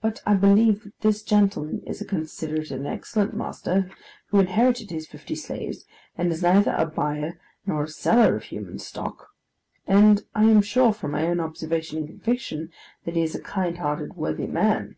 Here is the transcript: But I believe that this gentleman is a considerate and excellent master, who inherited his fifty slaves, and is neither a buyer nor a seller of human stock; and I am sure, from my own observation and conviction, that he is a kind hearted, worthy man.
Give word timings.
But 0.00 0.22
I 0.24 0.34
believe 0.34 0.84
that 0.84 1.00
this 1.00 1.24
gentleman 1.24 1.82
is 1.84 2.00
a 2.00 2.04
considerate 2.04 2.70
and 2.70 2.86
excellent 2.86 3.34
master, 3.34 3.90
who 4.28 4.38
inherited 4.38 4.90
his 4.92 5.08
fifty 5.08 5.34
slaves, 5.34 5.84
and 6.16 6.30
is 6.30 6.44
neither 6.44 6.70
a 6.72 6.86
buyer 6.86 7.40
nor 7.66 7.82
a 7.82 7.88
seller 7.88 8.36
of 8.36 8.44
human 8.44 8.78
stock; 8.78 9.30
and 9.84 10.22
I 10.32 10.44
am 10.44 10.62
sure, 10.62 10.92
from 10.92 11.10
my 11.10 11.26
own 11.26 11.40
observation 11.40 11.98
and 11.98 12.06
conviction, 12.06 12.70
that 13.04 13.16
he 13.16 13.22
is 13.24 13.34
a 13.34 13.42
kind 13.42 13.78
hearted, 13.78 14.14
worthy 14.14 14.46
man. 14.46 14.94